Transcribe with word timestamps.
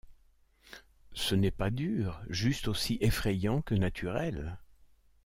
Ce 1.13 1.35
n’est 1.35 1.51
pas 1.51 1.69
dur, 1.69 2.21
juste 2.27 2.67
aussi 2.67 2.97
effrayant 3.01 3.61
que 3.61 3.75
naturel. 3.75 4.57